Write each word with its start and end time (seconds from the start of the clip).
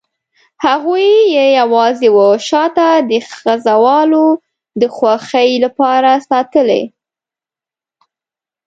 هغوی 0.65 1.09
یې 1.35 1.45
یوازې 1.59 2.09
وه 2.15 2.27
شاته 2.47 2.89
د 3.09 3.11
خزهوالو 3.39 4.25
د 4.81 4.83
خوښۍ 4.95 5.51
لپاره 5.65 6.11
ساتلي. 6.29 6.83